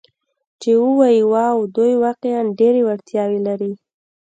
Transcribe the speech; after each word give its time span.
چې 0.61 0.71
ووایي: 0.83 1.21
'واو، 1.31 1.59
دوی 1.75 1.93
واقعاً 2.03 2.39
ډېرې 2.59 2.81
وړتیاوې 2.87 3.39
لري. 3.47 3.71